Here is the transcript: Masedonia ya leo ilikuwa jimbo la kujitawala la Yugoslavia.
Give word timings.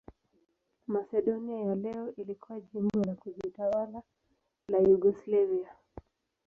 Masedonia 0.87 1.59
ya 1.65 1.75
leo 1.75 2.11
ilikuwa 2.15 2.61
jimbo 2.61 3.03
la 3.03 3.15
kujitawala 3.15 4.01
la 4.69 4.77
Yugoslavia. 4.79 5.75